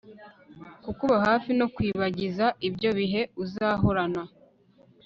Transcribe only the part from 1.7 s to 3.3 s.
kwibagiza ibyo bihe